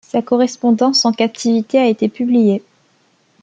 Sa 0.03 0.23
correspondance 0.23 1.05
en 1.05 1.13
captivité 1.13 1.77
a 1.77 1.85
été 1.85 2.09
publiée. 2.09 2.63